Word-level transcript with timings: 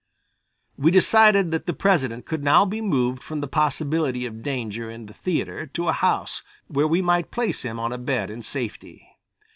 We 0.77 0.89
decided 0.89 1.51
that 1.51 1.67
the 1.67 1.75
President 1.75 2.25
could 2.25 2.43
now 2.43 2.65
be 2.65 2.81
moved 2.81 3.21
from 3.21 3.39
the 3.39 3.47
possibility 3.47 4.25
of 4.25 4.41
danger 4.41 4.89
in 4.89 5.05
the 5.05 5.13
theatre 5.13 5.67
to 5.67 5.89
a 5.89 5.93
house 5.93 6.41
where 6.65 6.87
we 6.87 7.03
might 7.03 7.29
place 7.29 7.61
him 7.61 7.79
on 7.79 7.93
a 7.93 7.99
bed 7.99 8.31
in 8.31 8.41
safety. 8.41 9.07